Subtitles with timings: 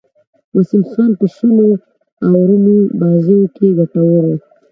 [0.57, 1.67] وسیم خان په شلو
[2.29, 4.35] آورونو بازيو کښي ګټور وو.